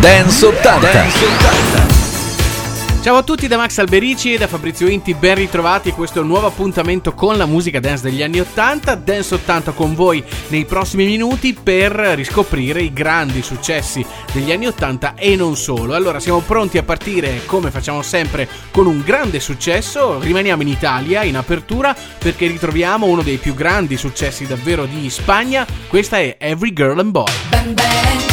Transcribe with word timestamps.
Dance 0.00 0.46
80. 0.46 0.92
Dance 0.92 1.24
80. 1.26 3.02
Ciao 3.02 3.16
a 3.16 3.22
tutti 3.22 3.46
da 3.46 3.58
Max 3.58 3.76
Alberici 3.76 4.32
e 4.32 4.38
da 4.38 4.46
Fabrizio 4.46 4.88
Inti, 4.88 5.12
ben 5.12 5.34
ritrovati. 5.34 5.90
Questo 5.90 6.20
è 6.20 6.22
un 6.22 6.28
nuovo 6.28 6.46
appuntamento 6.46 7.12
con 7.12 7.36
la 7.36 7.44
musica 7.44 7.80
dance 7.80 8.04
degli 8.04 8.22
anni 8.22 8.40
80. 8.40 8.94
Dance 8.94 9.34
80 9.34 9.72
con 9.72 9.94
voi 9.94 10.24
nei 10.48 10.64
prossimi 10.64 11.04
minuti 11.04 11.52
per 11.52 11.92
riscoprire 11.92 12.80
i 12.80 12.94
grandi 12.94 13.42
successi 13.42 14.02
degli 14.32 14.50
anni 14.50 14.68
80 14.68 15.16
e 15.16 15.36
non 15.36 15.54
solo. 15.54 15.92
Allora, 15.92 16.18
siamo 16.18 16.40
pronti 16.40 16.78
a 16.78 16.82
partire 16.82 17.42
come 17.44 17.70
facciamo 17.70 18.00
sempre 18.00 18.48
con 18.70 18.86
un 18.86 19.02
grande 19.02 19.38
successo. 19.38 20.18
Rimaniamo 20.18 20.62
in 20.62 20.68
Italia 20.68 21.24
in 21.24 21.36
apertura 21.36 21.94
perché 22.18 22.46
ritroviamo 22.46 23.04
uno 23.04 23.20
dei 23.20 23.36
più 23.36 23.54
grandi 23.54 23.98
successi 23.98 24.46
davvero 24.46 24.86
di 24.86 25.10
Spagna. 25.10 25.66
Questa 25.88 26.18
è 26.18 26.36
Every 26.38 26.72
Girl 26.72 26.98
and 26.98 27.10
Boy. 27.10 27.32
Bang 27.50 27.74
bang. 27.74 28.29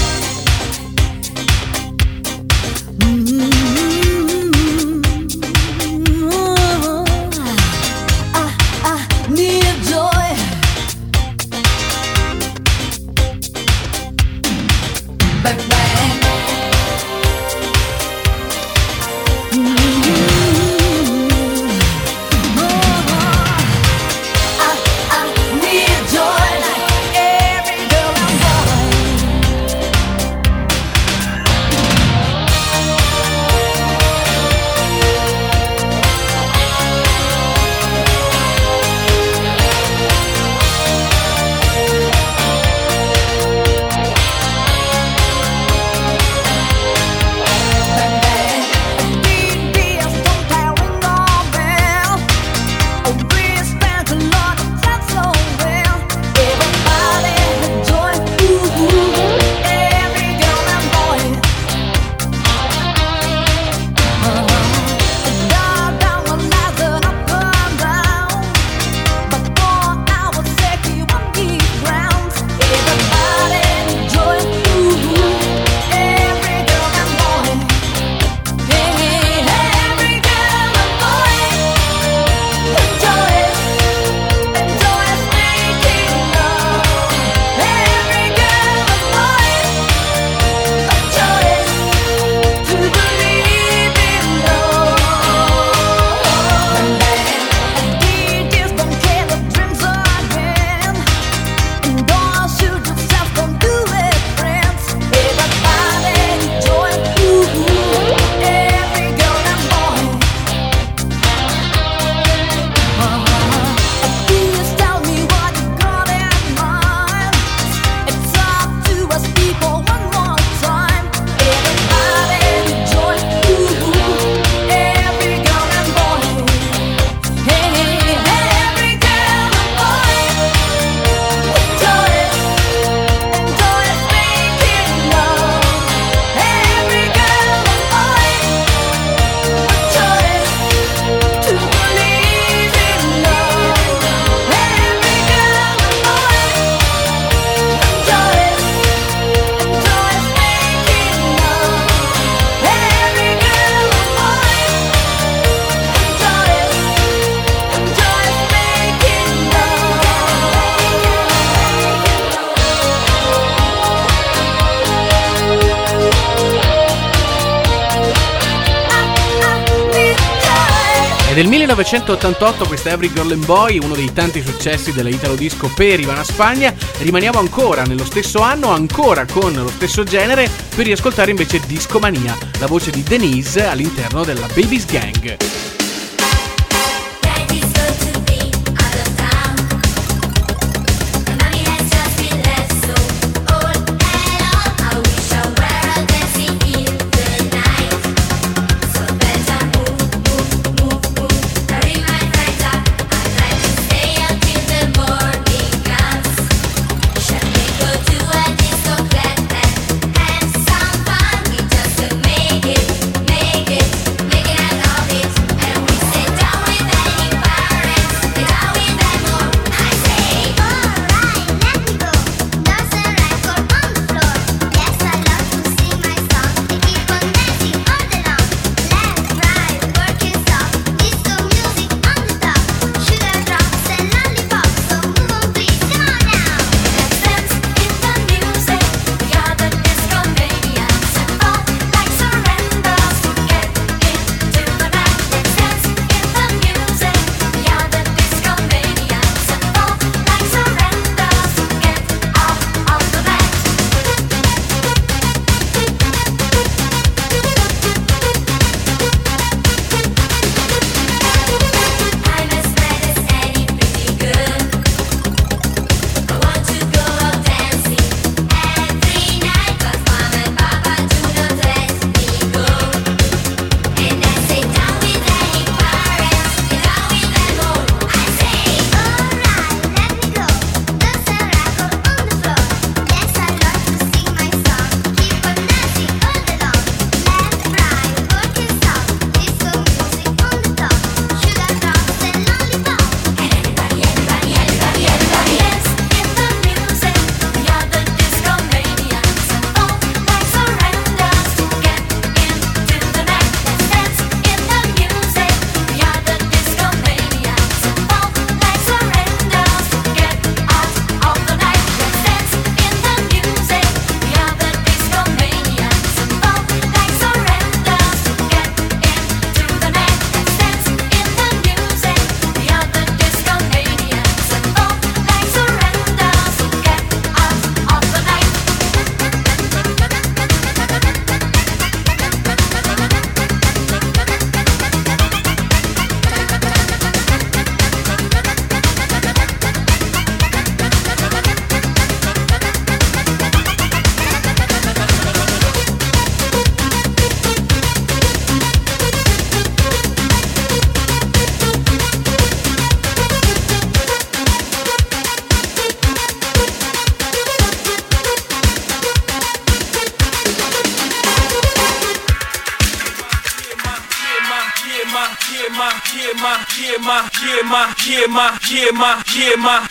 1988 171.77 172.65
questa 172.65 172.89
Every 172.89 173.13
Girl 173.13 173.31
and 173.31 173.45
Boy, 173.45 173.77
uno 173.77 173.93
dei 173.93 174.11
tanti 174.11 174.41
successi 174.41 174.93
della 174.93 175.09
Italo 175.09 175.35
Disco 175.35 175.71
per 175.75 175.99
Ivana 175.99 176.23
Spagna, 176.23 176.73
rimaniamo 176.97 177.37
ancora 177.37 177.83
nello 177.83 178.03
stesso 178.03 178.39
anno, 178.39 178.71
ancora 178.71 179.27
con 179.27 179.53
lo 179.53 179.69
stesso 179.69 180.03
genere, 180.03 180.49
per 180.75 180.85
riascoltare 180.85 181.29
invece 181.29 181.59
Disco 181.67 181.99
Mania, 181.99 182.35
la 182.59 182.65
voce 182.65 182.89
di 182.89 183.03
Denise 183.03 183.67
all'interno 183.67 184.23
della 184.23 184.47
Babies 184.47 184.85
Gang. 184.87 185.76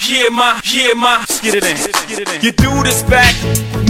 Yeah, 0.08 0.28
my, 0.30 0.60
yeah, 0.64 0.94
my. 0.94 1.18
Let's 1.18 1.40
get 1.40 1.54
it 1.54 1.64
in. 1.64 1.76
Get 2.08 2.20
it 2.20 2.34
in. 2.34 2.42
You 2.42 2.52
do 2.52 2.82
this 2.82 3.02
back, 3.02 3.34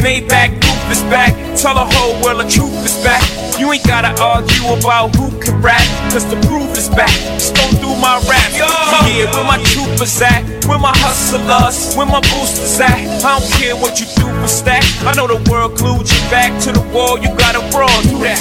Maybach 0.00 0.52
roof 0.52 0.90
is 0.90 1.02
back. 1.12 1.34
Tell 1.56 1.74
the 1.74 1.84
whole 1.84 2.20
world 2.22 2.40
the 2.40 2.48
truth 2.48 2.72
is 2.84 2.96
back. 3.04 3.22
You 3.58 3.72
ain't 3.72 3.84
gotta 3.86 4.12
argue 4.22 4.64
about 4.76 5.14
who 5.16 5.30
can 5.40 5.60
rap, 5.60 5.80
cause 6.12 6.24
the 6.28 6.36
proof 6.46 6.76
is 6.76 6.88
back. 6.88 7.12
Just 7.36 7.56
through 7.80 7.96
my 8.00 8.20
rap. 8.28 8.50
Yeah, 8.52 9.28
where 9.32 9.44
my 9.44 9.62
troopers 9.72 10.20
at? 10.20 10.44
Where 10.66 10.78
my 10.78 10.92
hustlers? 10.96 11.94
Where 11.96 12.06
my 12.06 12.20
boosters 12.20 12.80
at? 12.80 13.24
I 13.24 13.38
don't 13.38 13.50
care 13.60 13.76
what 13.76 14.00
you 14.00 14.06
do 14.16 14.26
for 14.40 14.48
stack. 14.48 14.84
I 15.04 15.14
know 15.14 15.26
the 15.26 15.40
world 15.50 15.76
glued 15.76 16.08
you 16.08 16.20
back 16.30 16.52
to 16.64 16.72
the 16.72 16.82
wall. 16.92 17.18
You 17.18 17.28
gotta 17.36 17.60
brawl 17.72 17.88
through 18.08 18.24
that. 18.28 18.40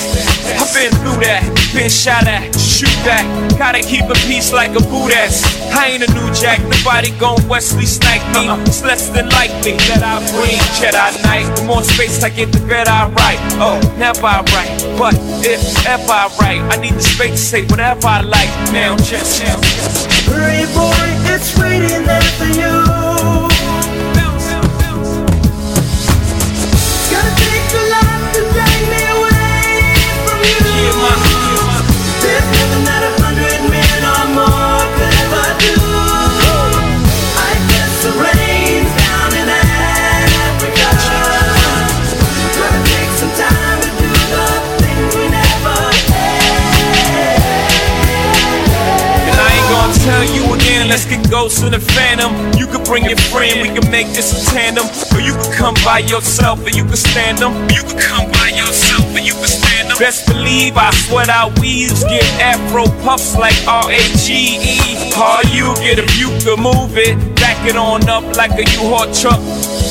I've 0.59 0.71
been 0.73 0.91
through 1.03 1.19
that, 1.23 1.43
been 1.73 1.89
shot 1.89 2.27
at, 2.27 2.55
shoot 2.55 2.93
that. 3.03 3.23
Gotta 3.57 3.81
keep 3.81 4.05
a 4.05 4.15
peace 4.27 4.51
like 4.51 4.71
a 4.71 4.83
boot 4.91 5.11
ass. 5.11 5.54
I 5.77 5.89
ain't 5.91 6.03
a 6.03 6.11
new 6.13 6.33
jack, 6.33 6.61
nobody 6.63 7.11
gon' 7.19 7.47
Wesley 7.47 7.85
snipe 7.85 8.23
me. 8.33 8.47
Uh-uh. 8.47 8.63
It's 8.63 8.83
less 8.83 9.09
than 9.09 9.29
likely 9.29 9.73
that 9.91 10.01
I 10.03 10.23
bring 10.31 10.57
Jedi 10.79 11.23
Knight. 11.23 11.53
The 11.57 11.63
more 11.65 11.83
space 11.83 12.23
I 12.23 12.29
get, 12.29 12.51
the 12.51 12.59
better 12.65 12.89
I 12.89 13.09
write. 13.09 13.39
Oh, 13.59 13.77
never 13.97 14.25
I 14.25 14.41
write, 14.55 14.71
but 14.97 15.15
if 15.43 15.61
ever 15.85 16.11
I 16.11 16.27
write, 16.39 16.61
I 16.71 16.81
need 16.81 16.93
the 16.93 17.03
space 17.03 17.31
to 17.31 17.37
say 17.37 17.65
whatever 17.67 18.07
I 18.07 18.21
like. 18.21 18.49
Now, 18.71 18.95
just 18.97 19.43
now. 19.43 19.59
Hurry, 20.31 20.65
boy, 20.73 21.07
it's 21.33 21.57
waiting 21.59 22.05
there 22.05 22.21
for 22.39 22.45
you. 22.45 22.94
In 51.65 51.71
the 51.71 51.79
phantom. 51.79 52.31
You 52.57 52.67
can 52.67 52.83
bring 52.83 53.05
your 53.05 53.17
friend, 53.33 53.61
we 53.61 53.69
can 53.69 53.89
make 53.91 54.07
this 54.13 54.29
a 54.31 54.53
tandem. 54.53 54.85
Or 55.13 55.21
you 55.21 55.33
can 55.33 55.51
come 55.53 55.75
by 55.83 55.99
yourself 55.99 56.65
and 56.65 56.75
you 56.75 56.85
can 56.85 56.95
stand 56.95 57.39
them. 57.39 57.53
You 57.69 57.81
can 57.81 57.97
come 57.97 58.31
by 58.31 58.49
yourself 58.49 59.05
and 59.15 59.25
you 59.25 59.33
can 59.33 59.47
stand 59.47 59.89
them. 59.89 59.97
Best 59.97 60.27
believe 60.27 60.77
I 60.77 60.91
sweat 60.91 61.29
out 61.29 61.57
weaves, 61.59 62.03
get 62.03 62.23
afro 62.39 62.85
puffs 63.03 63.35
like 63.35 63.55
R-A-G-E. 63.67 65.13
All 65.17 65.43
you 65.49 65.73
get 65.81 65.99
if 65.99 66.17
you 66.19 66.29
can 66.43 66.61
move 66.61 66.97
it, 66.97 67.17
back 67.35 67.57
it 67.67 67.75
on 67.75 68.07
up 68.09 68.23
like 68.37 68.51
a 68.51 68.65
U-Haul 68.77 69.11
truck. 69.13 69.41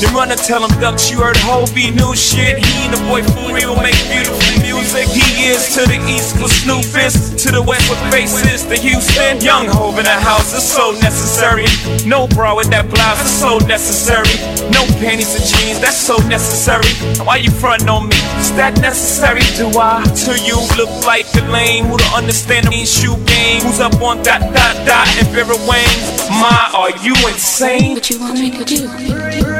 Then 0.01 0.13
run 0.13 0.31
and 0.31 0.39
tell 0.39 0.59
him 0.63 0.71
ducks 0.81 1.09
you 1.09 1.21
heard 1.23 1.37
Hobie 1.37 1.95
new 1.95 2.15
shit. 2.15 2.59
He 2.59 2.85
and 2.85 2.93
the 2.93 3.01
boy 3.07 3.23
for 3.23 3.53
real 3.55 3.75
make 3.79 3.95
beautiful 4.11 4.43
music. 4.59 5.07
He 5.07 5.47
is 5.47 5.73
to 5.75 5.87
the 5.87 5.99
east 6.03 6.35
with 6.41 6.51
Snoop 6.51 6.83
is, 6.99 7.31
to 7.43 7.51
the 7.51 7.61
west 7.61 7.89
with 7.89 7.99
faces. 8.11 8.63
To 8.67 8.75
Houston, 8.75 9.39
young 9.39 9.67
Hove 9.67 9.97
in 9.99 10.05
the 10.05 10.19
house 10.19 10.53
is 10.53 10.63
so 10.63 10.91
necessary. 10.99 11.65
No 12.05 12.27
bra 12.27 12.55
with 12.55 12.69
that 12.71 12.89
blouse 12.89 13.23
is 13.23 13.31
so 13.31 13.57
necessary. 13.67 14.27
No 14.71 14.83
panties 14.99 15.31
and 15.35 15.45
jeans, 15.45 15.79
that's 15.79 15.97
so 15.97 16.17
necessary. 16.27 16.91
Why 17.23 17.37
you 17.37 17.51
frontin' 17.51 17.87
on 17.87 18.09
me? 18.09 18.15
Is 18.39 18.51
that 18.59 18.75
necessary? 18.81 19.41
Do 19.55 19.71
I? 19.79 20.03
To 20.27 20.35
you 20.43 20.59
look 20.75 20.91
like 21.05 21.25
a 21.35 21.43
lame 21.51 21.85
who 21.85 21.97
don't 21.97 22.13
understand 22.13 22.67
the 22.67 22.83
shoe 22.85 23.15
game? 23.23 23.61
Who's 23.61 23.79
up 23.79 23.95
on 24.01 24.23
dot 24.23 24.41
dot 24.41 24.75
dot 24.85 25.07
and 25.17 25.27
Vera 25.31 25.55
Wayne? 25.63 25.99
My, 26.41 26.71
are 26.75 26.91
you 26.99 27.15
insane? 27.27 27.93
What 27.95 28.09
you 28.09 28.19
want 28.19 28.39
me 28.39 28.51
to 28.51 28.65
do? 28.65 29.54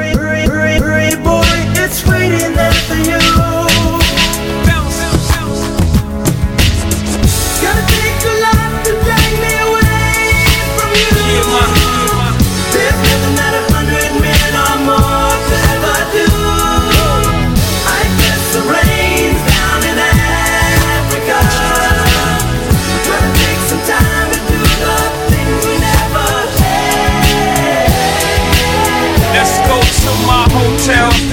boy, 1.14 1.42
it's 1.82 2.04
waiting 2.06 2.54
there 2.54 2.72
for 2.72 2.94
you. 2.94 3.55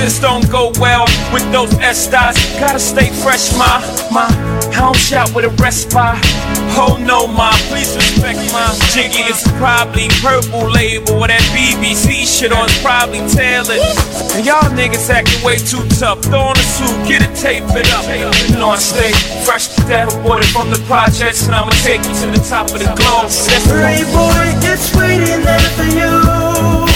This 0.03 0.19
don't 0.19 0.43
go 0.51 0.69
well 0.81 1.05
with 1.31 1.49
those 1.53 1.73
Estes. 1.79 2.35
Gotta 2.59 2.77
stay 2.77 3.07
fresh, 3.23 3.55
my, 3.55 3.79
my. 4.11 4.27
I 4.75 4.91
don't 4.91 5.33
with 5.33 5.45
a 5.45 5.53
respite. 5.63 6.19
Oh 6.75 6.99
no, 6.99 7.25
ma, 7.25 7.55
please 7.71 7.95
respect 7.95 8.35
my 8.51 8.67
jiggy. 8.91 9.23
It's 9.31 9.47
probably 9.55 10.11
purple 10.19 10.67
label 10.67 11.23
or 11.23 11.31
that 11.31 11.39
BBC 11.55 12.27
shit 12.27 12.51
on. 12.51 12.67
It's 12.67 12.83
probably 12.83 13.23
tailored. 13.31 13.79
And 14.35 14.43
y'all 14.43 14.67
niggas 14.75 15.07
acting 15.07 15.39
way 15.39 15.55
too 15.55 15.87
tough. 15.95 16.19
Throw 16.19 16.51
on 16.51 16.59
a 16.59 16.67
suit, 16.67 17.07
get 17.07 17.23
it, 17.23 17.31
tape 17.39 17.63
it 17.71 17.87
up. 17.95 18.03
You 18.51 18.59
know 18.59 18.75
I 18.75 18.83
stay 18.83 19.15
fresh 19.47 19.71
to 19.79 19.87
death, 19.87 20.11
aborted 20.19 20.49
from 20.51 20.69
the 20.69 20.83
projects, 20.83 21.47
and 21.47 21.55
I'ma 21.55 21.71
take 21.79 22.03
you 22.03 22.11
to 22.11 22.27
the 22.27 22.43
top 22.43 22.67
of 22.75 22.83
the 22.83 22.91
globe. 22.99 23.31
Hurry, 23.71 24.03
boy, 24.11 24.51
it's 24.67 24.91
waiting 24.99 25.47
there 25.47 25.69
for 25.79 25.87
you. 25.95 26.92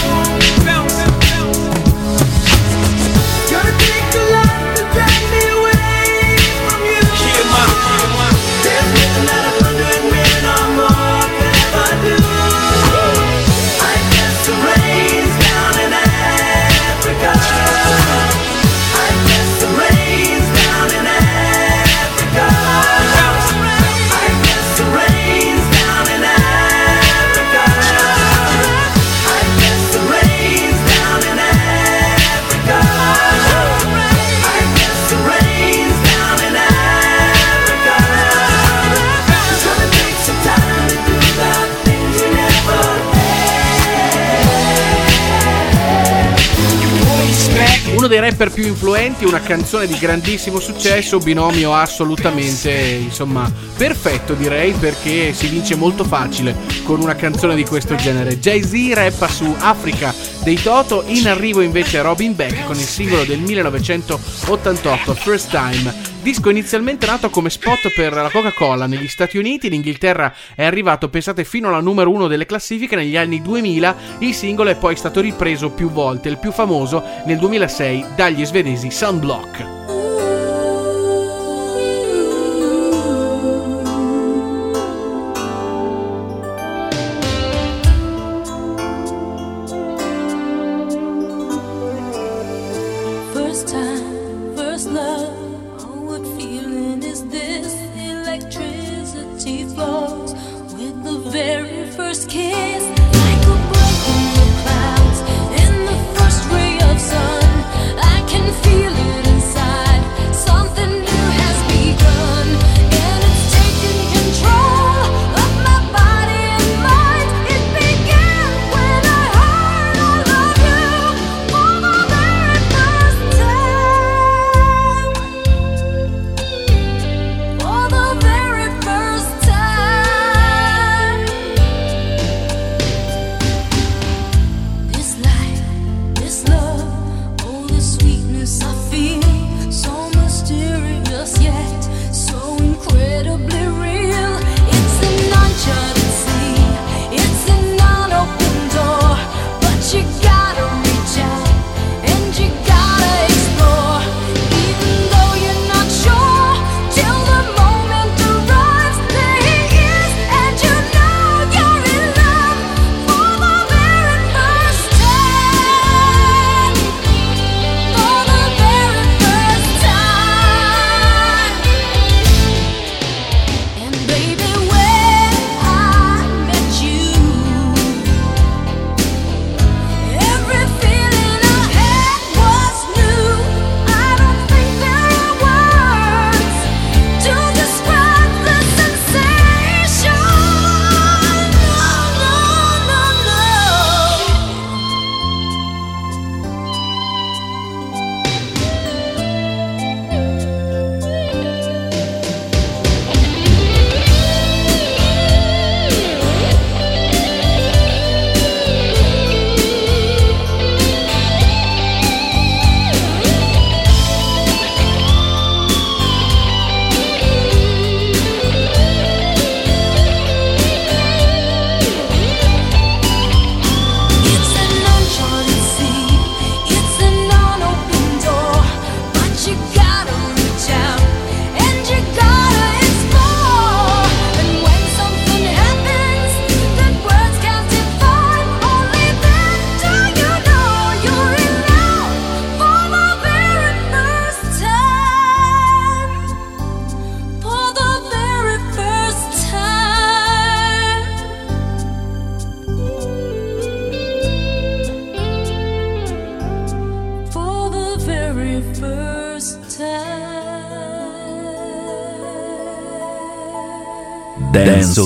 Rapper 48.28 48.50
più 48.50 48.66
influenti, 48.66 49.24
una 49.24 49.40
canzone 49.40 49.86
di 49.86 49.96
grandissimo 49.98 50.60
successo, 50.60 51.18
binomio 51.18 51.74
assolutamente, 51.74 52.70
insomma, 52.70 53.50
perfetto 53.76 54.34
direi 54.34 54.72
perché 54.72 55.32
si 55.32 55.46
vince 55.46 55.76
molto 55.76 56.04
facile 56.04 56.54
con 56.84 57.00
una 57.00 57.14
canzone 57.14 57.54
di 57.54 57.64
questo 57.64 57.94
genere. 57.94 58.38
Jay-Z 58.38 58.92
rappa 58.92 59.28
su 59.28 59.54
Africa 59.58 60.14
dei 60.42 60.60
Toto, 60.60 61.04
in 61.06 61.26
arrivo 61.26 61.62
invece 61.62 62.02
Robin 62.02 62.34
Beck 62.34 62.64
con 62.66 62.76
il 62.76 62.84
singolo 62.84 63.24
del 63.24 63.38
1988 63.38 65.14
First 65.14 65.50
Time. 65.50 66.16
Disco 66.28 66.50
inizialmente 66.50 67.06
nato 67.06 67.30
come 67.30 67.48
spot 67.48 67.90
per 67.94 68.12
la 68.12 68.28
Coca-Cola 68.28 68.86
negli 68.86 69.08
Stati 69.08 69.38
Uniti, 69.38 69.68
in 69.68 69.72
Inghilterra 69.72 70.34
è 70.54 70.62
arrivato, 70.62 71.08
pensate, 71.08 71.42
fino 71.42 71.68
alla 71.68 71.80
numero 71.80 72.10
uno 72.10 72.26
delle 72.26 72.44
classifiche 72.44 72.96
negli 72.96 73.16
anni 73.16 73.40
2000, 73.40 73.96
il 74.18 74.34
singolo 74.34 74.68
è 74.68 74.76
poi 74.76 74.94
stato 74.94 75.22
ripreso 75.22 75.70
più 75.70 75.90
volte, 75.90 76.28
il 76.28 76.36
più 76.36 76.52
famoso 76.52 77.02
nel 77.24 77.38
2006 77.38 78.08
dagli 78.14 78.44
svedesi 78.44 78.90
Sunblock. 78.90 79.97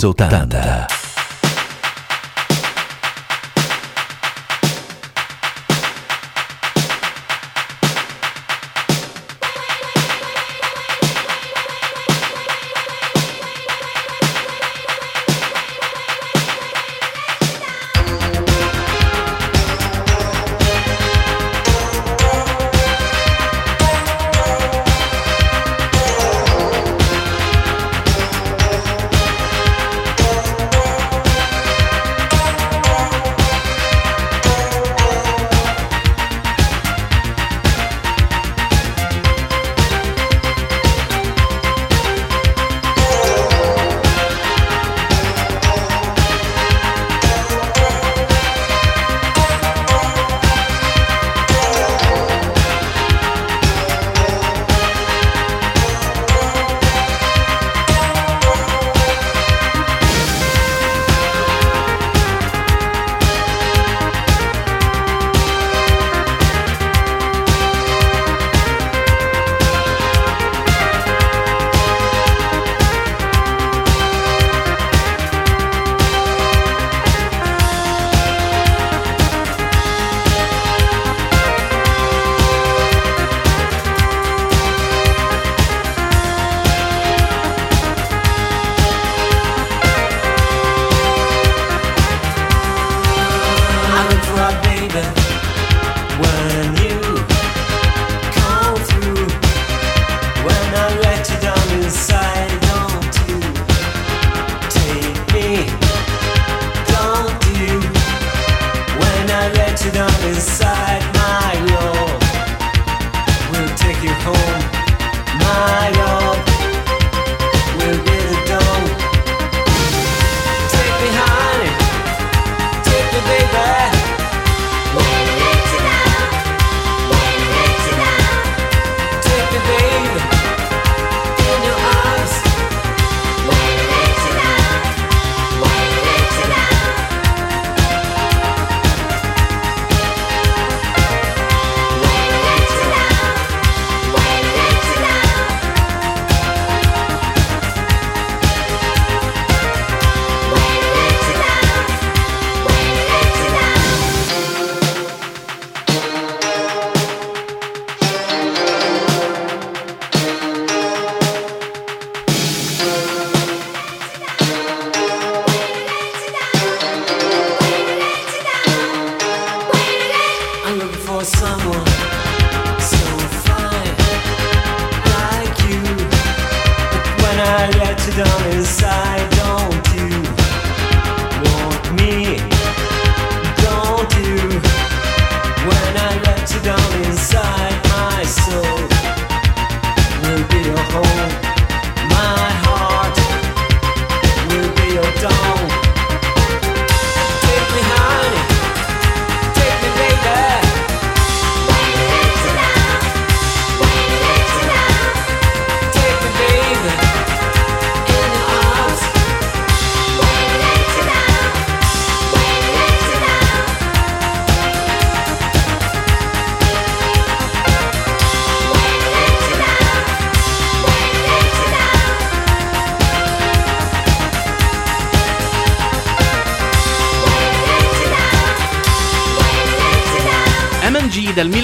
80. 0.00 0.91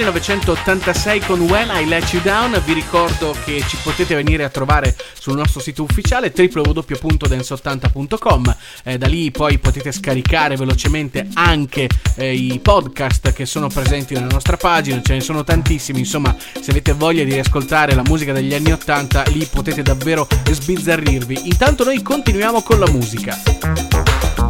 1986 0.08 1.20
con 1.20 1.40
When 1.42 1.68
I 1.70 1.86
Let 1.86 2.10
You 2.12 2.22
Down. 2.22 2.62
Vi 2.64 2.72
ricordo 2.72 3.36
che 3.44 3.62
ci 3.68 3.76
potete 3.82 4.14
venire 4.14 4.42
a 4.42 4.48
trovare 4.48 4.96
sul 5.18 5.36
nostro 5.36 5.60
sito 5.60 5.82
ufficiale 5.82 6.32
www.dance80.com. 6.34 8.56
Eh, 8.84 8.96
da 8.96 9.06
lì 9.06 9.30
poi 9.30 9.58
potete 9.58 9.92
scaricare 9.92 10.56
velocemente 10.56 11.28
anche 11.34 11.90
eh, 12.14 12.32
i 12.32 12.58
podcast 12.58 13.32
che 13.32 13.44
sono 13.44 13.68
presenti 13.68 14.14
nella 14.14 14.28
nostra 14.30 14.56
pagina. 14.56 15.02
Ce 15.02 15.12
ne 15.12 15.20
sono 15.20 15.44
tantissimi. 15.44 15.98
Insomma, 15.98 16.34
se 16.38 16.70
avete 16.70 16.92
voglia 16.92 17.24
di 17.24 17.32
riascoltare 17.32 17.94
la 17.94 18.02
musica 18.02 18.32
degli 18.32 18.54
anni 18.54 18.72
80, 18.72 19.24
lì 19.32 19.44
potete 19.44 19.82
davvero 19.82 20.26
sbizzarrirvi. 20.50 21.48
Intanto 21.48 21.84
noi 21.84 22.00
continuiamo 22.00 22.62
con 22.62 22.78
la 22.78 22.90
musica. 22.90 24.47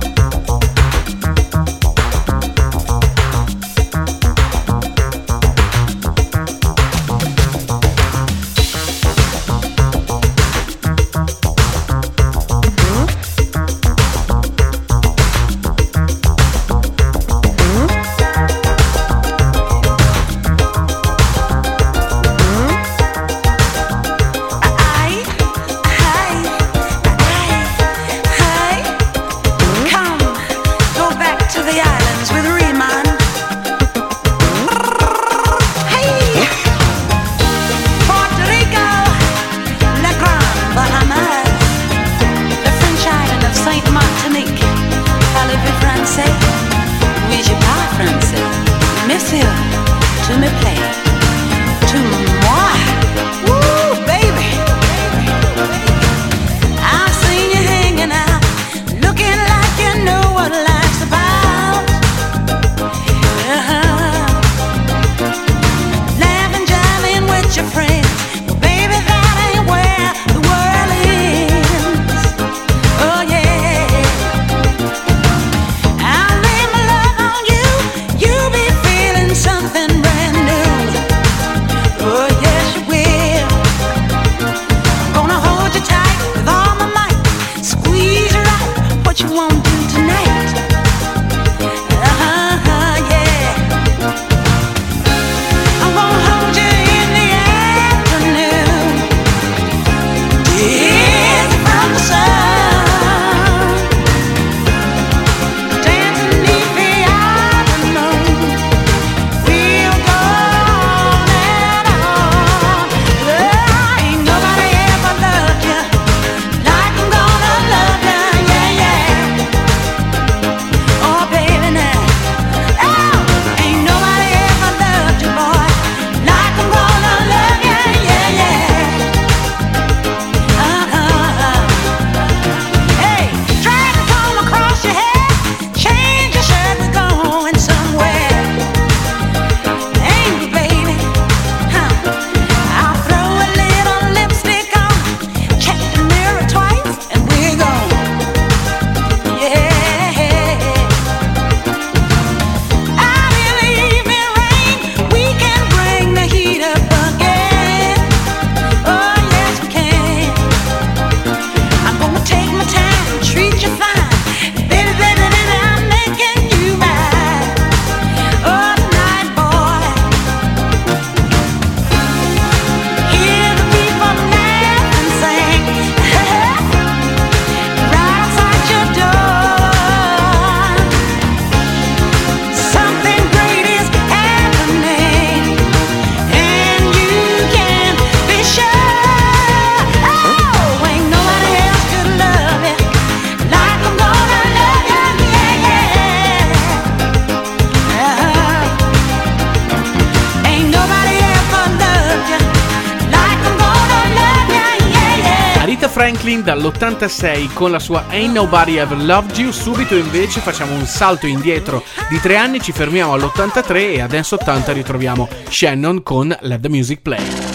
dall'86 206.48 207.52
con 207.52 207.70
la 207.70 207.78
sua 207.78 208.06
Ain't 208.08 208.32
Nobody 208.32 208.78
Ever 208.78 208.96
Loved 208.96 209.36
You, 209.36 209.50
subito 209.50 209.94
invece 209.94 210.40
facciamo 210.40 210.72
un 210.72 210.86
salto 210.86 211.26
indietro 211.26 211.84
di 212.08 212.18
tre 212.20 212.36
anni, 212.36 212.58
ci 212.58 212.72
fermiamo 212.72 213.12
all'83 213.12 213.74
e 213.74 214.00
adesso 214.00 214.36
80 214.36 214.72
ritroviamo 214.72 215.28
Shannon 215.50 216.02
con 216.02 216.34
Let 216.40 216.60
the 216.62 216.70
Music 216.70 217.02
Play. 217.02 217.47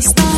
Stop. 0.00 0.37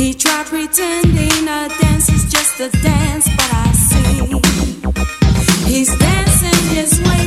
He 0.00 0.14
tried 0.14 0.46
pretending 0.46 1.46
a 1.46 1.68
dance 1.78 2.08
is 2.08 2.24
just 2.32 2.58
a 2.58 2.70
dance, 2.70 3.28
but 3.36 3.50
I 3.52 3.70
see 3.72 4.40
he's 5.70 5.94
dancing 5.94 6.74
his 6.74 7.02
way. 7.02 7.19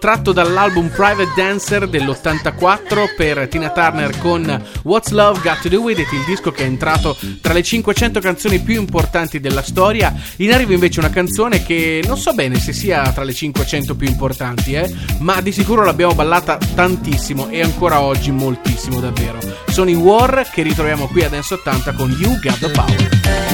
tratto 0.00 0.32
dall'album 0.32 0.88
Private 0.88 1.32
Dancer 1.36 1.86
dell'84 1.86 3.14
per 3.14 3.46
Tina 3.48 3.70
Turner 3.70 4.18
con 4.18 4.64
What's 4.82 5.10
Love 5.10 5.40
Got 5.42 5.60
to 5.60 5.68
Do 5.68 5.82
With 5.82 5.98
It, 5.98 6.10
il 6.12 6.24
disco 6.24 6.50
che 6.50 6.64
è 6.64 6.66
entrato 6.66 7.16
tra 7.42 7.52
le 7.52 7.62
500 7.62 8.18
canzoni 8.18 8.60
più 8.60 8.80
importanti 8.80 9.40
della 9.40 9.62
storia. 9.62 10.12
In 10.36 10.52
arrivo 10.52 10.72
invece 10.72 11.00
una 11.00 11.10
canzone 11.10 11.62
che 11.62 12.02
non 12.06 12.16
so 12.16 12.32
bene 12.32 12.58
se 12.58 12.72
sia 12.72 13.12
tra 13.12 13.24
le 13.24 13.34
500 13.34 13.94
più 13.94 14.08
importanti, 14.08 14.72
eh, 14.72 14.92
ma 15.18 15.40
di 15.42 15.52
sicuro 15.52 15.84
l'abbiamo 15.84 16.14
ballata 16.14 16.56
tantissimo 16.56 17.48
e 17.50 17.60
ancora 17.60 18.00
oggi 18.00 18.30
moltissimo 18.30 19.00
davvero. 19.00 19.38
Sono 19.68 19.90
i 19.90 19.94
War 19.94 20.48
che 20.50 20.62
ritroviamo 20.62 21.08
qui 21.08 21.24
a 21.24 21.28
Dance 21.28 21.54
80 21.54 21.92
con 21.92 22.10
You 22.18 22.40
Got 22.40 22.58
the 22.58 22.70
Power. 22.70 23.49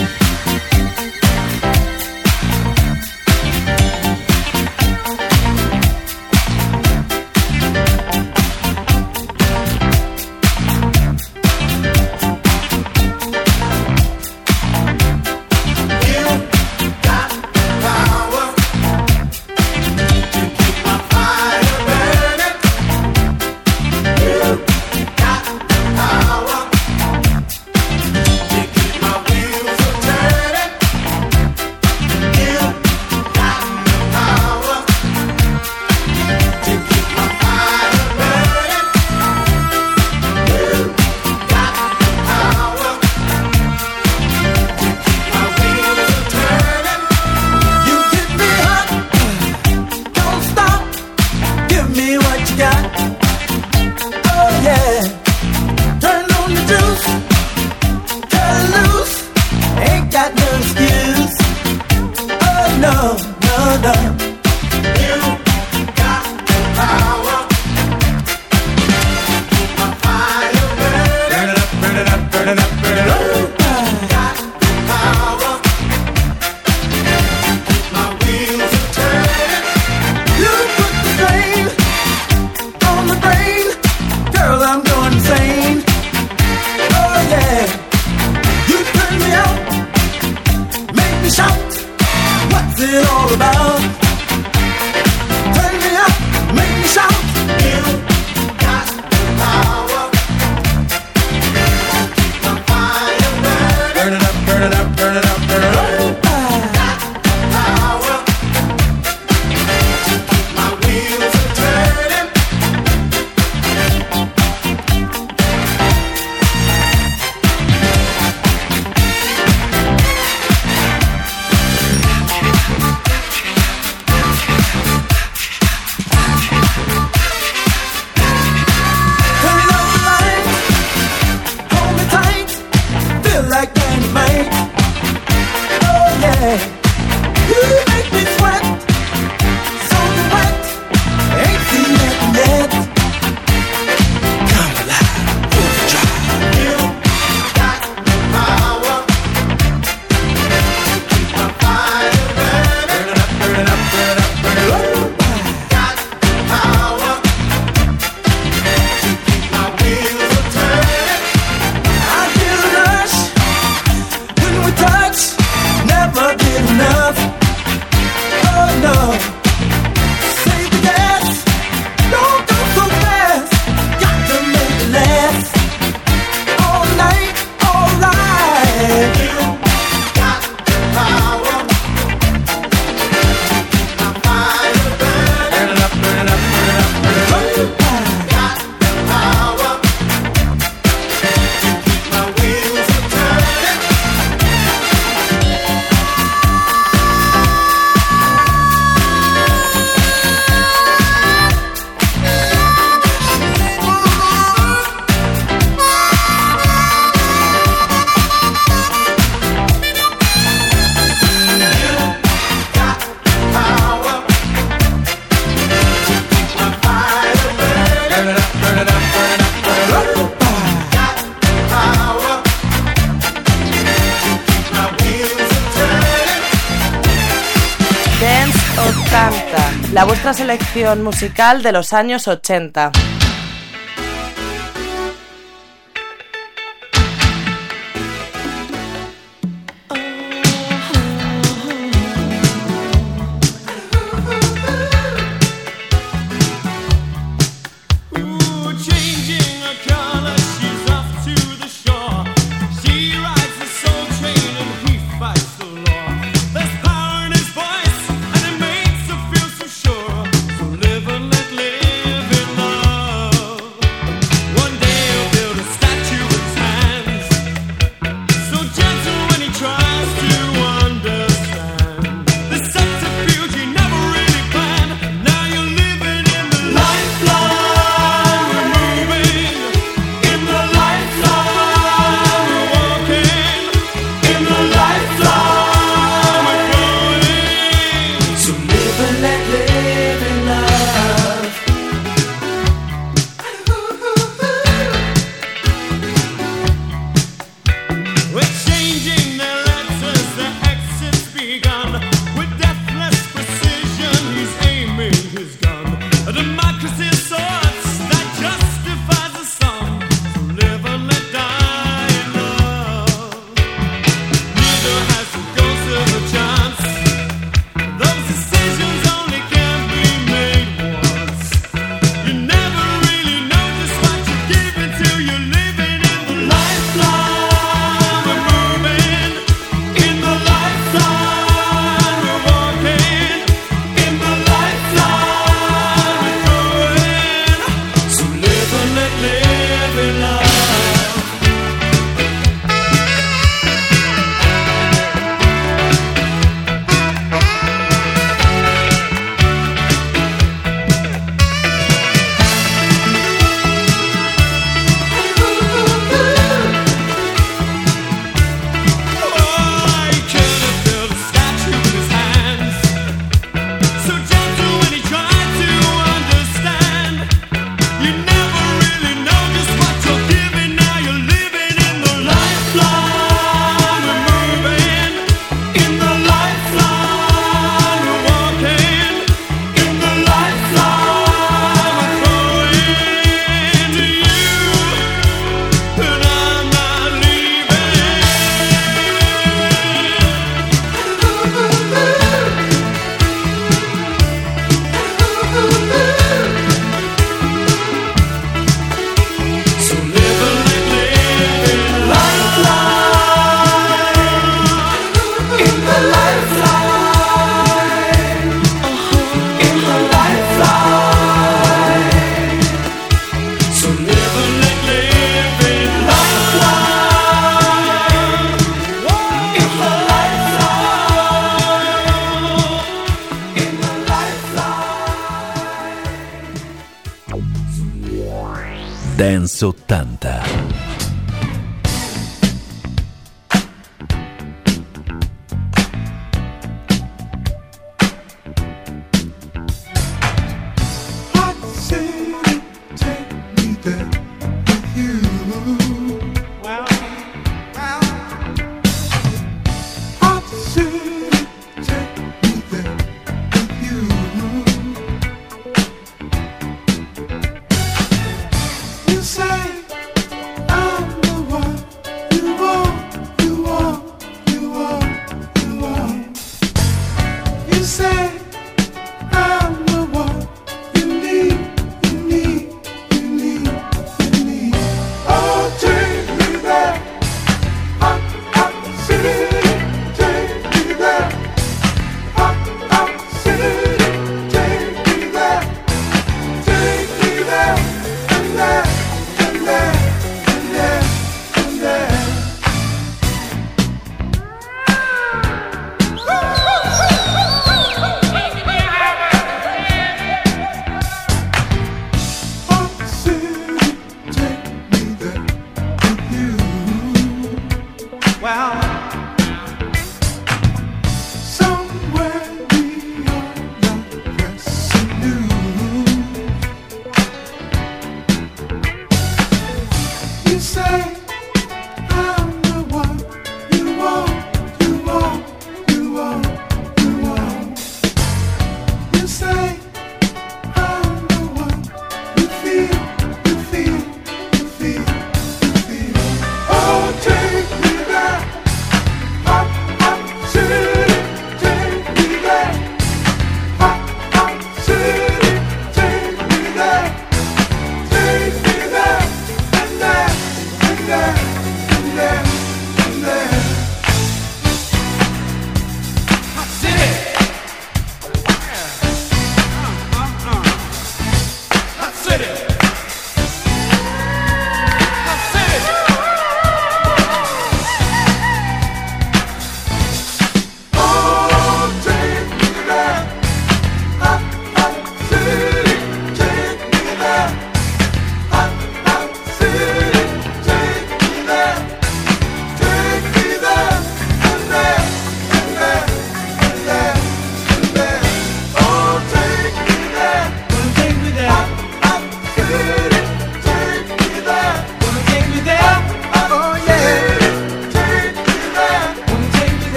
80, 230.27 230.27
la 230.27 230.33
vuestra 230.33 230.45
selección 230.45 231.05
musical 231.05 231.63
de 231.63 231.71
los 231.71 231.93
años 231.93 232.27
80. 232.27 233.16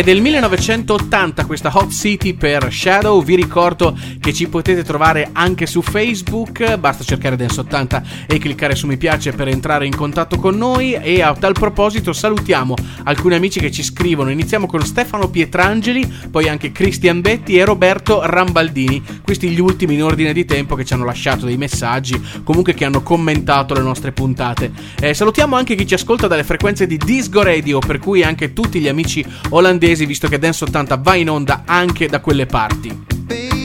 È 0.00 0.02
del 0.02 0.22
1980 0.22 1.44
questa 1.44 1.70
Hot 1.74 1.90
City 1.90 2.32
per 2.32 2.72
Shadow. 2.72 3.22
Vi 3.22 3.34
ricordo 3.34 3.94
che 4.18 4.32
ci 4.32 4.48
potete 4.48 4.82
trovare 4.82 5.28
anche 5.32 5.66
su 5.66 5.82
Facebook. 5.82 6.76
Basta 6.76 7.04
cercare 7.04 7.36
Dance 7.36 7.60
80 7.60 8.02
e 8.26 8.38
cliccare 8.38 8.74
su 8.74 8.86
mi 8.86 8.96
piace 8.96 9.32
per 9.32 9.48
entrare 9.48 9.84
in 9.84 9.94
contatto 9.94 10.38
con 10.38 10.56
noi. 10.56 10.94
E 10.94 11.20
a 11.20 11.34
tal 11.34 11.52
proposito 11.52 12.14
salutiamo 12.14 12.74
alcuni 13.04 13.34
amici 13.34 13.60
che 13.60 13.70
ci 13.70 13.82
scrivono. 13.82 14.30
Iniziamo 14.30 14.64
con 14.64 14.82
Stefano 14.86 15.28
Pietrangeli, 15.28 16.10
poi 16.30 16.48
anche 16.48 16.72
Cristian 16.72 17.20
Betti 17.20 17.58
e 17.58 17.64
Roberto 17.66 18.22
Rambaldini. 18.24 19.19
Questi 19.30 19.50
gli 19.50 19.60
ultimi 19.60 19.94
in 19.94 20.02
ordine 20.02 20.32
di 20.32 20.44
tempo 20.44 20.74
che 20.74 20.84
ci 20.84 20.92
hanno 20.92 21.04
lasciato 21.04 21.46
dei 21.46 21.56
messaggi, 21.56 22.20
comunque 22.42 22.74
che 22.74 22.84
hanno 22.84 23.00
commentato 23.00 23.74
le 23.74 23.80
nostre 23.80 24.10
puntate. 24.10 24.72
Eh, 24.98 25.14
salutiamo 25.14 25.54
anche 25.54 25.76
chi 25.76 25.86
ci 25.86 25.94
ascolta 25.94 26.26
dalle 26.26 26.42
frequenze 26.42 26.84
di 26.88 26.96
Disco 26.96 27.40
Radio, 27.40 27.78
per 27.78 28.00
cui 28.00 28.24
anche 28.24 28.52
tutti 28.52 28.80
gli 28.80 28.88
amici 28.88 29.24
olandesi, 29.50 30.04
visto 30.04 30.26
che 30.26 30.40
Dance 30.40 30.64
80 30.64 30.96
va 30.96 31.14
in 31.14 31.30
onda 31.30 31.62
anche 31.64 32.08
da 32.08 32.18
quelle 32.18 32.46
parti. 32.46 33.04
Baby, 33.20 33.60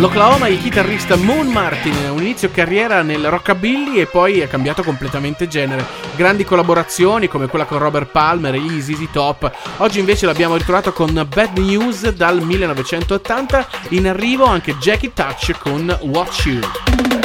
Dall'Oklahoma 0.00 0.48
il 0.48 0.62
chitarrista 0.62 1.14
Moon 1.14 1.48
Martin, 1.48 1.94
un 2.08 2.22
inizio 2.22 2.50
carriera 2.50 3.02
nel 3.02 3.28
rockabilly 3.28 4.00
e 4.00 4.06
poi 4.06 4.40
ha 4.40 4.46
cambiato 4.46 4.82
completamente 4.82 5.46
genere. 5.46 5.84
Grandi 6.16 6.42
collaborazioni 6.42 7.28
come 7.28 7.48
quella 7.48 7.66
con 7.66 7.76
Robert 7.76 8.10
Palmer 8.10 8.54
e 8.54 8.60
gli 8.60 8.80
ZZ 8.80 9.10
Top. 9.12 9.52
Oggi 9.76 9.98
invece 9.98 10.24
l'abbiamo 10.24 10.56
ritrovato 10.56 10.94
con 10.94 11.12
Bad 11.12 11.58
News 11.58 12.08
dal 12.12 12.40
1980. 12.40 13.66
In 13.90 14.08
arrivo 14.08 14.46
anche 14.46 14.74
Jackie 14.78 15.12
Touch 15.12 15.52
con 15.58 15.94
Watch 16.00 16.46
You. 16.46 17.19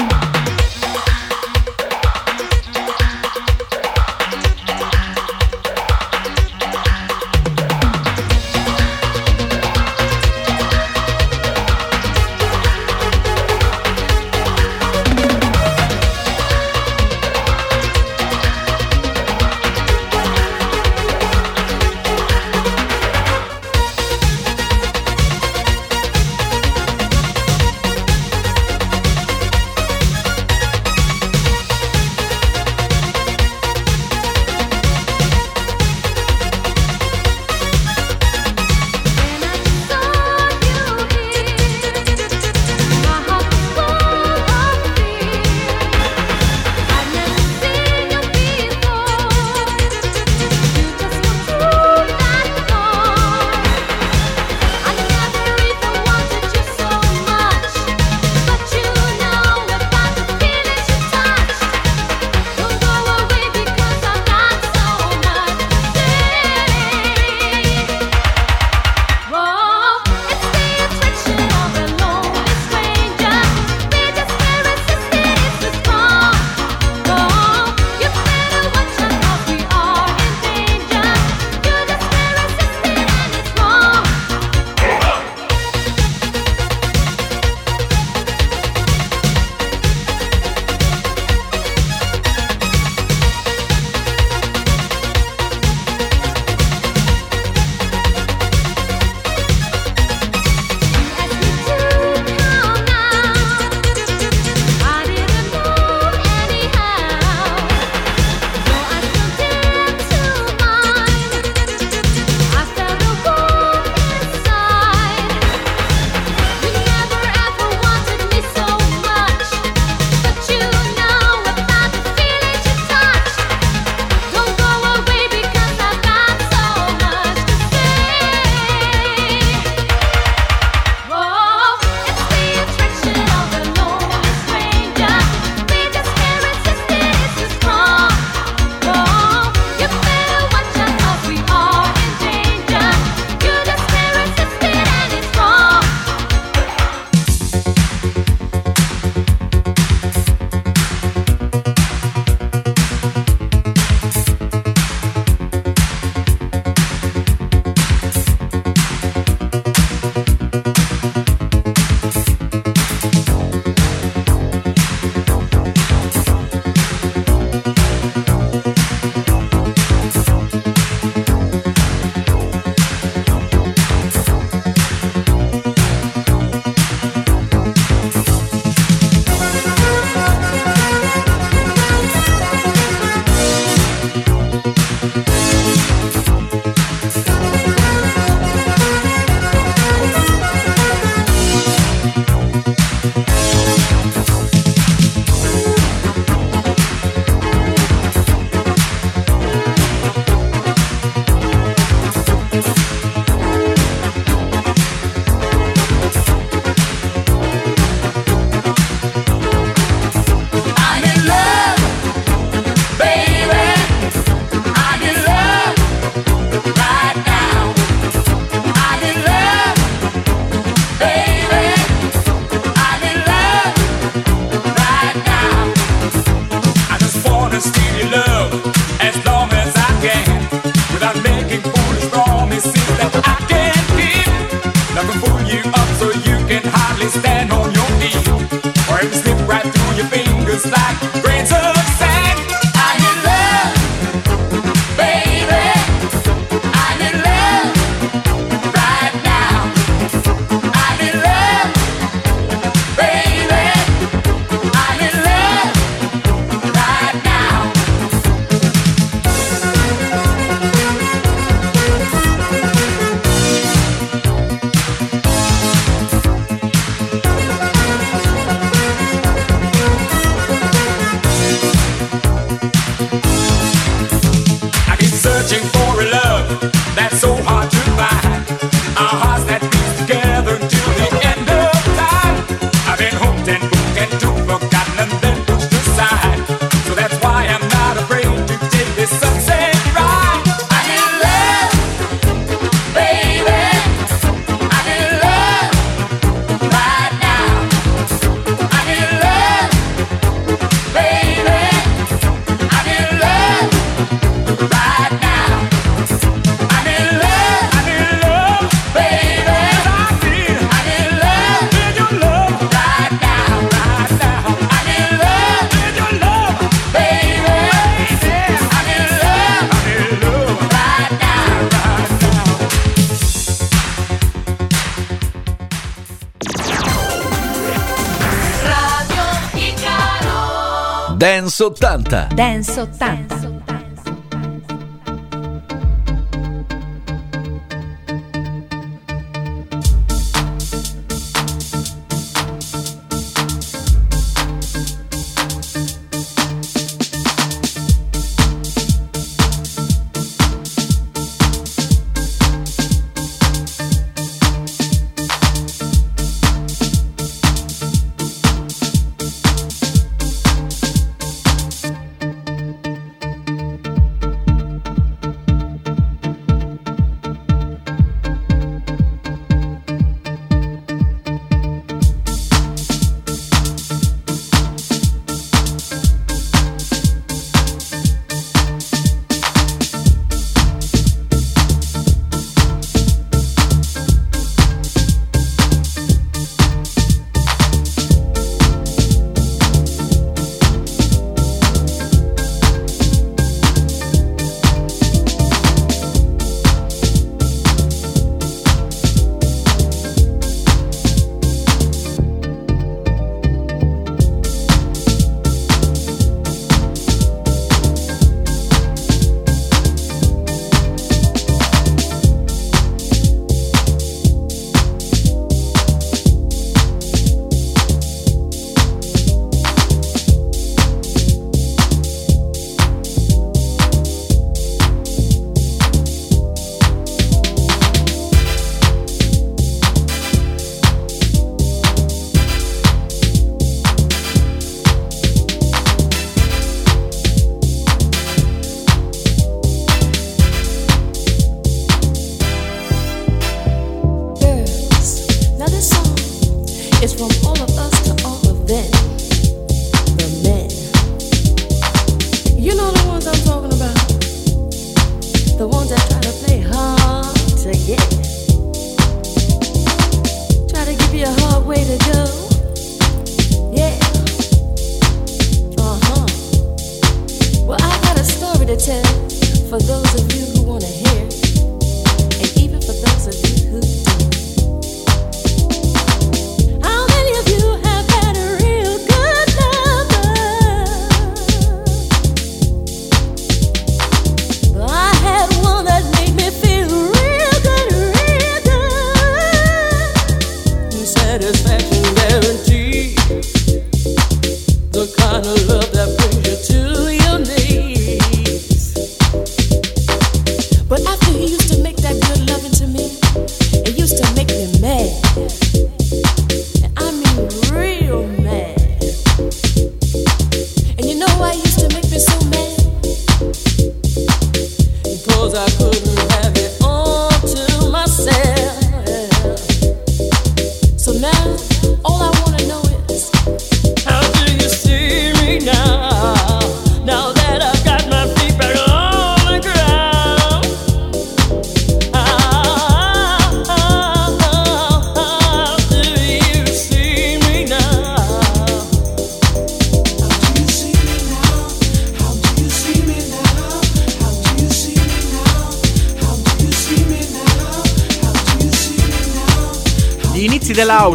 Dance 331.58 331.80
80. 331.80 332.36
Dance 332.36 332.78
80. 332.78 333.35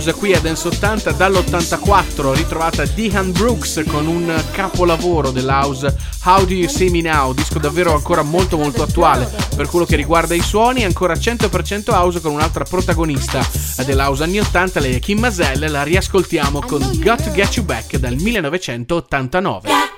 house 0.00 0.14
qui 0.14 0.32
a 0.32 0.40
Dance 0.40 0.66
80 0.66 1.12
dall'84 1.12 2.34
ritrovata 2.34 2.86
Dehan 2.86 3.32
Brooks 3.32 3.82
con 3.86 4.06
un 4.06 4.42
capolavoro 4.50 5.30
dell'house 5.30 5.94
How 6.24 6.46
Do 6.46 6.54
You 6.54 6.68
See 6.68 6.88
Me 6.88 7.02
Now 7.02 7.34
disco 7.34 7.58
davvero 7.58 7.94
ancora 7.94 8.22
molto 8.22 8.56
molto 8.56 8.82
attuale 8.82 9.30
per 9.54 9.68
quello 9.68 9.84
che 9.84 9.96
riguarda 9.96 10.34
i 10.34 10.40
suoni 10.40 10.84
ancora 10.84 11.12
100% 11.12 11.90
house 11.90 12.20
con 12.20 12.32
un'altra 12.32 12.64
protagonista 12.64 13.46
dell'house 13.84 14.22
anni 14.22 14.40
80 14.40 14.80
lei 14.80 14.94
è 14.94 15.00
Kim 15.00 15.18
Mazel 15.18 15.70
la 15.70 15.82
riascoltiamo 15.82 16.60
con 16.60 16.80
Got 16.80 17.24
to 17.24 17.30
Get 17.32 17.56
You 17.56 17.66
Back 17.66 17.98
dal 17.98 18.16
1989 18.16 19.89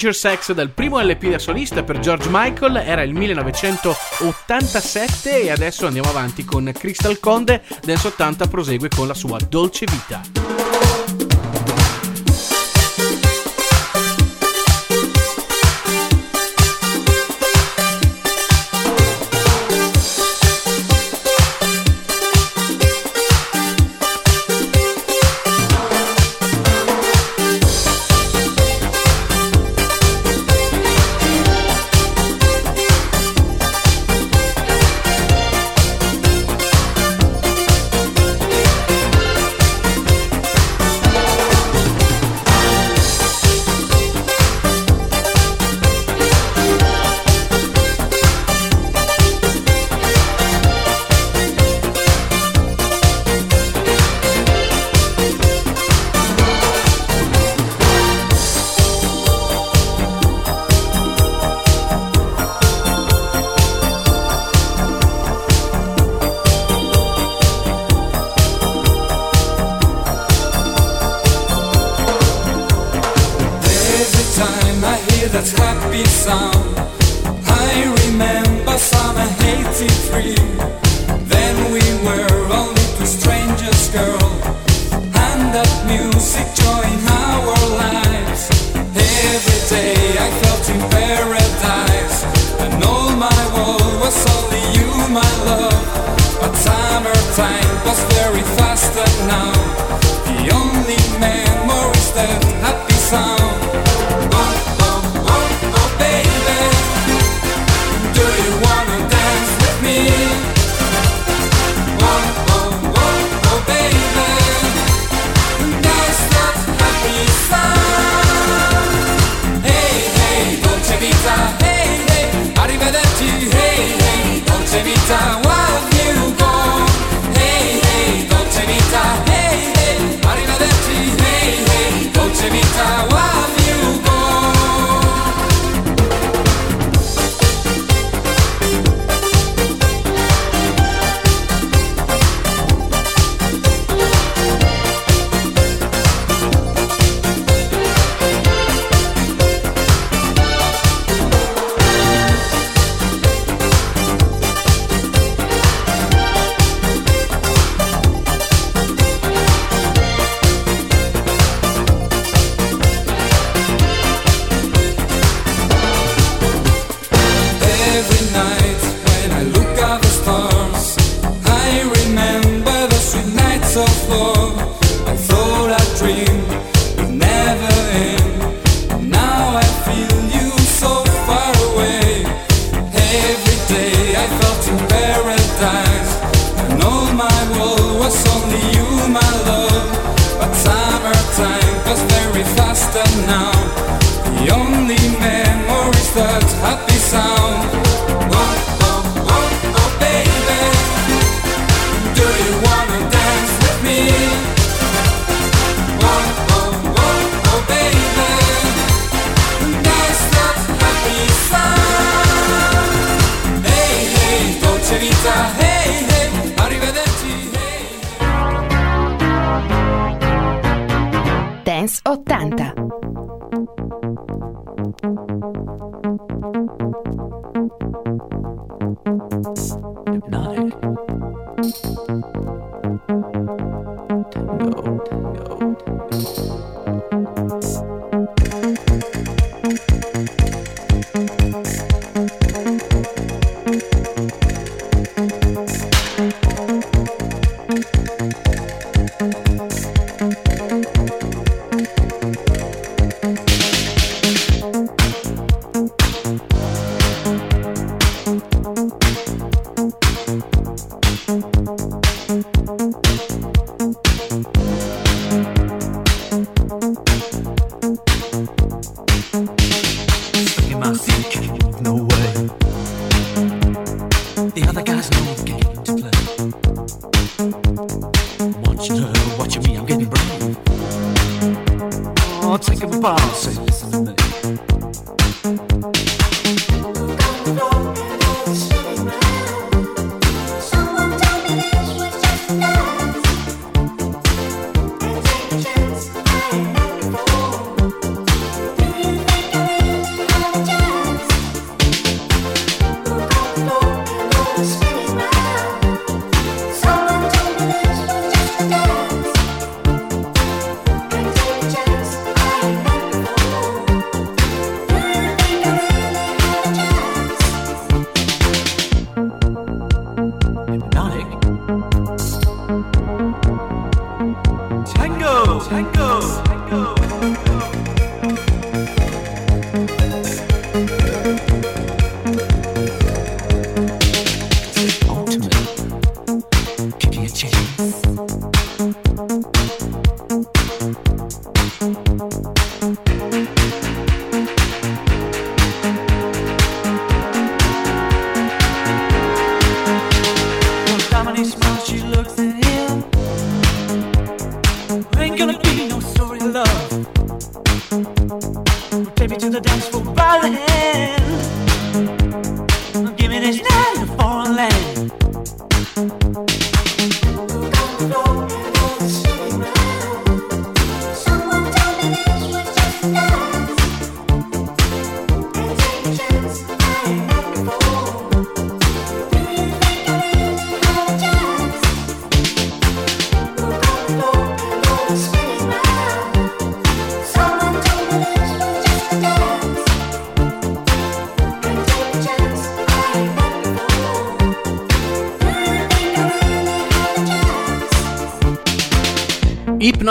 Adventure 0.00 0.14
Sex 0.14 0.52
dal 0.52 0.70
primo 0.70 0.98
LP 0.98 1.28
da 1.28 1.38
solista 1.38 1.82
per 1.82 1.98
George 1.98 2.28
Michael 2.30 2.76
era 2.76 3.02
il 3.02 3.12
1987 3.12 5.42
e 5.42 5.50
adesso 5.50 5.86
andiamo 5.86 6.08
avanti 6.08 6.42
con 6.42 6.72
Crystal 6.74 7.20
Conde, 7.20 7.60
dance 7.82 8.06
80 8.06 8.46
prosegue 8.46 8.88
con 8.88 9.06
la 9.06 9.12
sua 9.12 9.36
dolce 9.46 9.84
vita. 9.84 10.39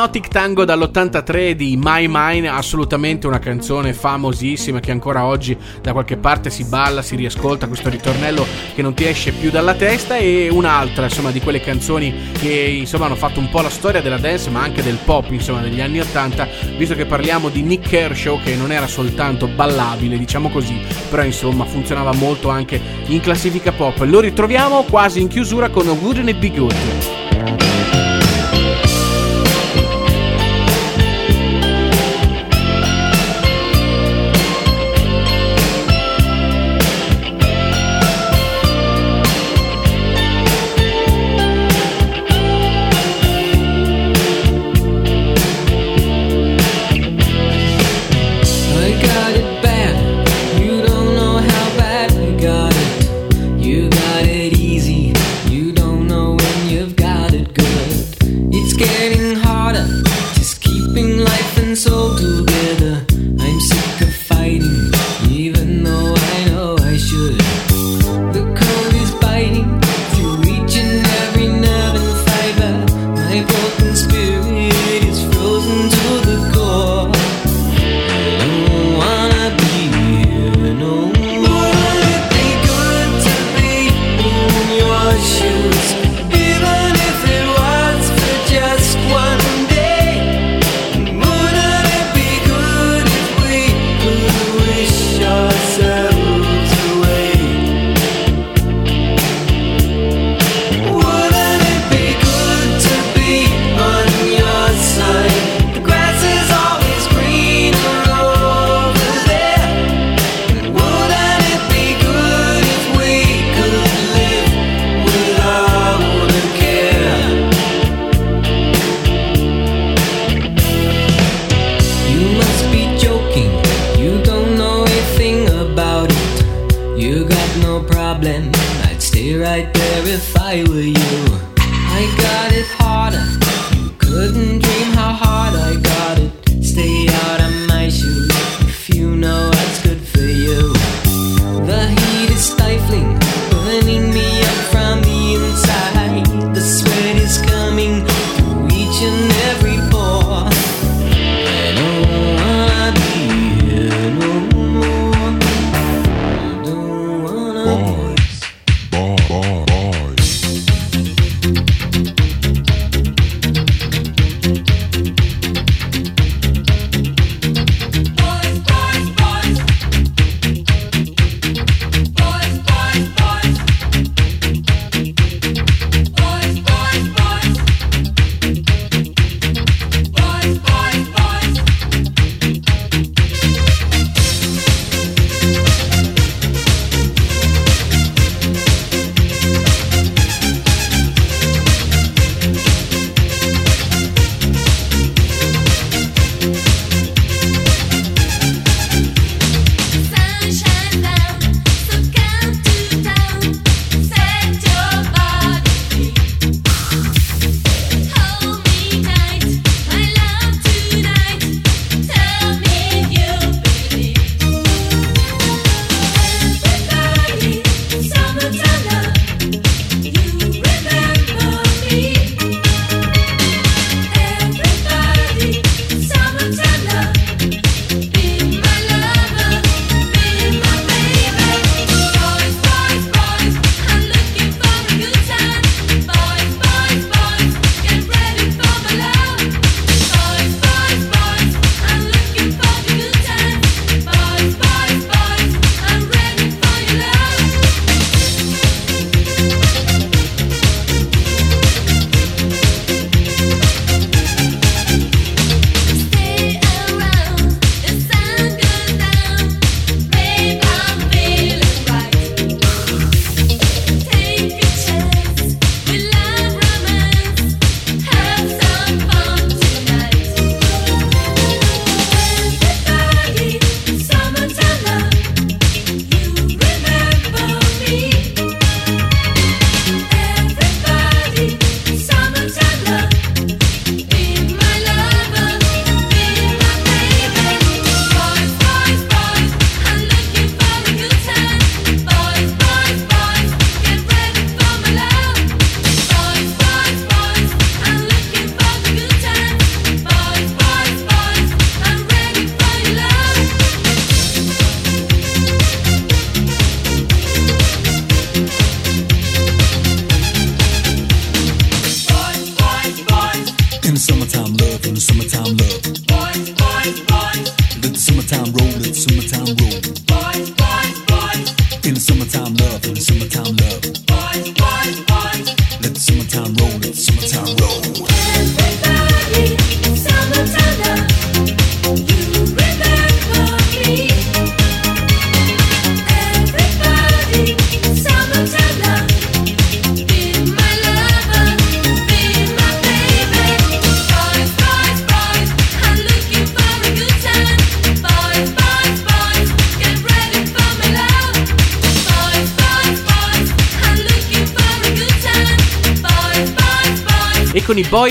Erotic 0.10 0.30
Tango 0.30 0.66
dall'83 0.66 1.52
di 1.52 1.78
My 1.78 2.08
Mine, 2.10 2.48
assolutamente 2.48 3.28
una 3.28 3.38
canzone 3.38 3.94
famosissima 3.94 4.80
che 4.80 4.90
ancora 4.90 5.24
oggi 5.24 5.56
da 5.84 5.92
qualche 5.92 6.18
parte 6.18 6.50
si 6.50 6.64
balla, 6.64 7.04
si 7.04 7.16
riascolta 7.16 7.68
questo 7.68 7.90
ritornello 7.90 8.44
che 8.74 8.82
non 8.82 8.96
ti 8.96 9.06
esce 9.06 9.34
più 9.34 9.52
dalla 9.52 9.76
testa 9.76 10.18
e 10.18 10.50
un'altra 10.52 11.04
insomma 11.04 11.30
di 11.30 11.40
quelle 11.40 11.60
canzoni 11.60 12.32
che 12.32 12.50
insomma 12.50 13.06
hanno 13.06 13.16
fatto 13.16 13.40
un 13.40 13.52
po' 13.52 13.62
la 13.62 13.70
storia 13.70 14.02
della 14.02 14.18
dance 14.18 14.50
ma 14.50 14.64
anche 14.64 14.82
del 14.82 14.98
pop 15.06 15.30
insomma 15.30 15.62
degli 15.62 15.80
anni 15.80 16.00
80 16.00 16.48
visto 16.76 16.96
che 16.96 17.06
parliamo 17.06 17.50
di 17.50 17.62
Nick 17.62 17.88
Kershaw 17.88 18.42
che 18.42 18.56
non 18.56 18.72
era 18.72 18.88
soltanto 18.88 19.46
ballabile 19.46 20.18
diciamo 20.18 20.50
così 20.50 20.82
però 21.08 21.24
insomma 21.24 21.66
funzionava 21.66 22.14
molto 22.14 22.50
anche 22.50 22.82
in 23.06 23.20
classifica 23.20 23.72
pop. 23.72 24.00
Lo 24.00 24.20
ritroviamo 24.22 24.86
quasi 24.90 25.22
in 25.22 25.28
chiusura 25.28 25.70
con 25.70 25.88
Wouldn't 25.88 26.30
It 26.30 26.38
Be 26.40 26.50
Good? 26.50 27.19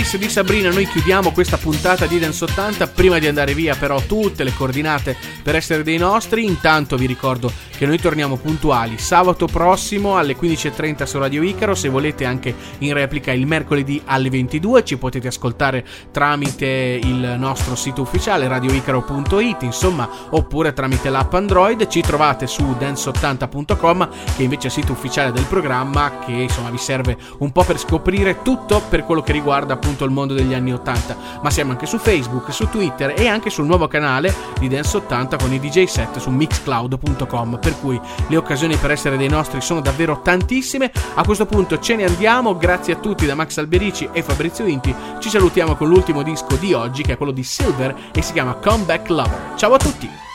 Di 0.09 0.31
Sabrina 0.31 0.71
noi 0.71 0.89
chiudiamo 0.89 1.33
questa 1.33 1.59
puntata 1.59 2.07
di 2.07 2.19
Dance 2.19 2.45
80. 2.45 2.89
Prima 2.89 3.19
di 3.19 3.27
andare 3.27 3.53
via, 3.53 3.77
però, 3.77 4.01
tutte 4.01 4.43
le 4.43 4.55
coordinate 4.55 5.15
per 5.43 5.55
essere 5.55 5.83
dei 5.83 5.99
nostri. 5.99 6.45
Intanto 6.45 6.97
vi 6.97 7.05
ricordo 7.07 7.53
che 7.77 7.87
noi 7.87 8.01
torniamo 8.01 8.37
puntuali 8.37 8.99
sabato 8.99 9.47
prossimo 9.47 10.17
alle 10.17 10.35
15.30 10.35 11.05
su 11.05 11.19
Radio 11.19 11.43
Icaro. 11.43 11.75
Se 11.75 11.89
volete, 11.89 12.25
anche 12.25 12.55
in 12.79 12.95
replica 12.95 13.33
il 13.33 13.47
mercoledì 13.47 14.03
alle 14.07 14.31
22. 14.31 14.85
Ci 14.85 14.97
potete 14.97 15.29
ascoltare 15.29 15.85
tramite 16.11 16.99
il 17.01 17.37
nostro 17.39 17.77
sito 17.77 18.01
ufficiale 18.01 18.49
radioicaro.it, 18.49 19.63
insomma, 19.63 20.09
oppure 20.31 20.73
tramite 20.73 21.11
l'app 21.11 21.35
Android. 21.35 21.87
Ci 21.87 22.01
trovate 22.01 22.47
su 22.47 22.65
dance80.com, 22.79 24.09
che 24.37 24.43
invece 24.43 24.65
è 24.65 24.67
il 24.67 24.73
sito 24.73 24.93
ufficiale 24.93 25.33
del 25.33 25.45
programma, 25.45 26.19
che 26.25 26.33
insomma 26.33 26.71
vi 26.71 26.79
serve 26.79 27.17
un 27.39 27.53
po' 27.53 27.63
per 27.63 27.79
scoprire 27.79 28.43
tutto 28.43 28.83
per 28.89 29.05
quello 29.05 29.23
che 29.23 29.33
riguarda 29.33 29.77
appunto 29.99 30.05
il 30.05 30.11
mondo 30.13 30.35
degli 30.35 30.55
anni 30.55 30.73
80. 30.73 31.17
Ma 31.43 31.51
siamo 31.51 31.73
anche 31.73 31.87
su 31.87 31.99
Facebook, 31.99 32.53
su 32.53 32.69
Twitter 32.69 33.15
e 33.17 33.27
anche 33.27 33.51
sul 33.51 33.67
nuovo 33.67 33.89
canale 33.89 34.33
di 34.59 34.69
Dance 34.69 34.97
80 34.99 35.37
con 35.37 35.53
i 35.53 35.59
DJ 35.59 35.85
set 35.85 36.19
su 36.19 36.31
mixcloud.com. 36.31 37.59
Per 37.59 37.81
cui 37.81 38.01
le 38.29 38.37
occasioni 38.37 38.77
per 38.77 38.93
essere 38.93 39.17
dei 39.17 39.29
nostri 39.29 39.61
sono 39.61 39.81
davvero 39.81 40.21
tantissime. 40.23 40.93
A 41.15 41.25
questo 41.25 41.47
punto 41.47 41.79
ce 41.79 41.97
ne 41.97 42.05
andiamo. 42.05 42.57
Grazie 42.57 42.95
a 42.95 42.97
tutti 42.97 43.27
da 43.27 43.35
Max 43.35 43.57
Alberici 43.59 44.09
e 44.13 44.23
Fabrizio 44.23 44.67
Inti. 44.67 44.95
Ci 45.19 45.29
salutiamo 45.29 45.75
con 45.75 45.89
l'ultimo 45.89 46.23
disco 46.23 46.57
di 46.57 46.73
oggi, 46.73 47.03
che 47.03 47.15
è 47.15 47.17
quello 47.17 47.33
di 47.33 47.43
Silver 47.43 47.95
e 48.13 48.23
si 48.23 48.33
chiama 48.33 48.55
Comeback 48.55 49.09
Lover. 49.09 49.55
Ciao 49.57 49.75
a 49.75 49.79
tutti! 49.79 50.28